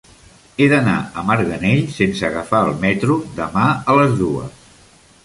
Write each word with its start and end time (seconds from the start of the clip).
He 0.61 0.67
d'anar 0.71 0.95
a 1.01 1.25
Marganell 1.27 1.83
sense 1.97 2.25
agafar 2.29 2.63
el 2.71 2.73
metro 2.87 3.19
demà 3.41 3.67
a 3.95 3.99
les 4.01 4.17
dues. 4.23 4.65